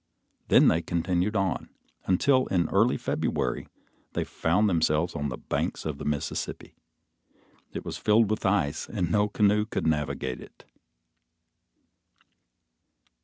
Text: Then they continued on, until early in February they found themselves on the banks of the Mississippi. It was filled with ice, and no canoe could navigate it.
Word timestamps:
Then 0.47 0.67
they 0.67 0.81
continued 0.81 1.35
on, 1.35 1.69
until 2.07 2.47
early 2.51 2.95
in 2.95 2.97
February 2.97 3.67
they 4.13 4.23
found 4.23 4.67
themselves 4.67 5.13
on 5.15 5.29
the 5.29 5.37
banks 5.37 5.85
of 5.85 5.99
the 5.99 6.05
Mississippi. 6.05 6.73
It 7.71 7.85
was 7.85 7.97
filled 7.99 8.31
with 8.31 8.43
ice, 8.43 8.89
and 8.89 9.11
no 9.11 9.27
canoe 9.27 9.63
could 9.67 9.85
navigate 9.85 10.41
it. 10.41 10.65